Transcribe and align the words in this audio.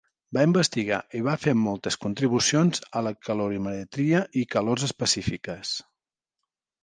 Va 0.35 0.43
investigar 0.47 0.95
i 1.17 1.19
va 1.27 1.35
fer 1.41 1.51
moltes 1.65 1.97
contribucions 2.05 2.81
a 3.01 3.03
la 3.07 3.11
calorimetria 3.27 4.23
i 4.41 4.45
calors 4.57 4.87
específiques. 4.89 5.75